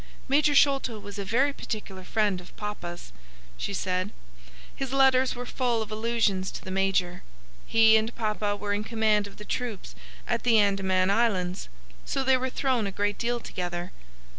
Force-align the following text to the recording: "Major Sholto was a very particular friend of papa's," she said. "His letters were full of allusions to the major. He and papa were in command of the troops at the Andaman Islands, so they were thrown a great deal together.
"Major 0.27 0.55
Sholto 0.55 0.97
was 0.97 1.19
a 1.19 1.23
very 1.23 1.53
particular 1.53 2.03
friend 2.03 2.41
of 2.41 2.57
papa's," 2.57 3.13
she 3.55 3.71
said. 3.71 4.09
"His 4.75 4.91
letters 4.93 5.35
were 5.35 5.45
full 5.45 5.83
of 5.83 5.91
allusions 5.91 6.49
to 6.53 6.63
the 6.65 6.71
major. 6.71 7.21
He 7.67 7.95
and 7.97 8.15
papa 8.15 8.55
were 8.55 8.73
in 8.73 8.83
command 8.83 9.27
of 9.27 9.37
the 9.37 9.45
troops 9.45 9.93
at 10.27 10.41
the 10.41 10.57
Andaman 10.57 11.11
Islands, 11.11 11.69
so 12.03 12.23
they 12.23 12.35
were 12.35 12.49
thrown 12.49 12.87
a 12.87 12.91
great 12.91 13.19
deal 13.19 13.39
together. 13.39 13.91